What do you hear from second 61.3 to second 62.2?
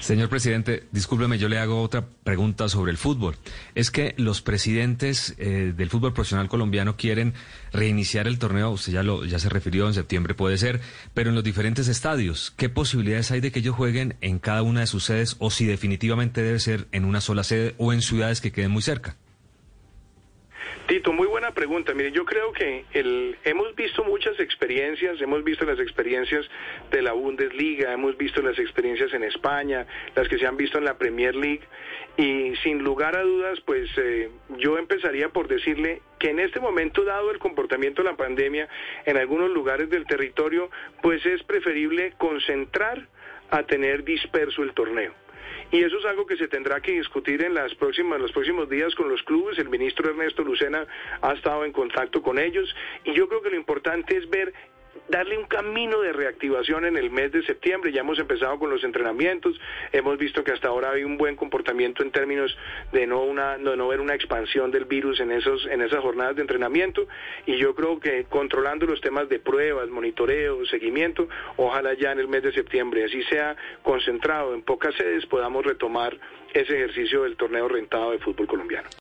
comportamiento en